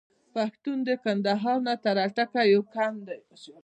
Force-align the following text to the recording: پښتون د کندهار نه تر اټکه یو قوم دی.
پښتون 0.33 0.77
د 0.87 0.89
کندهار 1.03 1.57
نه 1.67 1.73
تر 1.83 1.95
اټکه 2.05 2.41
یو 2.53 2.61
قوم 2.73 2.95
دی. 3.07 3.19